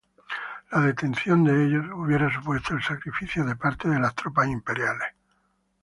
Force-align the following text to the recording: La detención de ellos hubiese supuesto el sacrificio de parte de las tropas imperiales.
La 0.71 0.79
detención 0.81 1.43
de 1.43 1.63
ellos 1.63 1.85
hubiese 1.93 2.31
supuesto 2.33 2.73
el 2.73 2.81
sacrificio 2.81 3.45
de 3.45 3.55
parte 3.55 3.87
de 3.87 3.99
las 3.99 4.15
tropas 4.15 4.47
imperiales. 4.47 5.13